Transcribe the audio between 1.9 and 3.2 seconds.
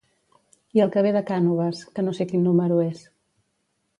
que no sé quin número és